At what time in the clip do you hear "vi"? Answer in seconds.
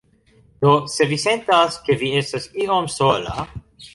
1.11-1.19, 2.03-2.11